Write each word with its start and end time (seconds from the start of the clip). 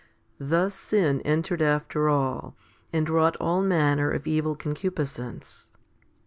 Thus 0.39 0.73
sin 0.73 1.21
entered 1.21 1.61
after 1.61 2.09
all, 2.09 2.55
and 2.91 3.07
wrought 3.07 3.37
all 3.39 3.61
manner 3.61 4.09
of 4.09 4.25
evil 4.25 4.55
concupiscence? 4.55 5.69